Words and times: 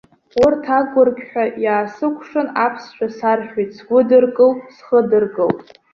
Урҭ 0.43 0.63
агәырқьҳәа 0.77 1.45
иаасыкәшан, 1.63 2.47
аԥсшәа 2.65 3.07
сарҳәеит, 3.17 3.71
сгәыдыркылт-схыдыркылт. 3.77 5.59